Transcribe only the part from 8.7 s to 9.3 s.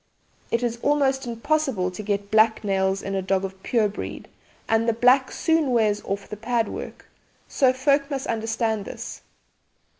this.